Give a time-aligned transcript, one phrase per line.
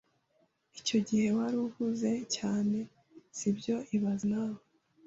[0.79, 2.77] Icyo gihe wari uhuze cyane,
[3.37, 4.61] si byo ibaze nawe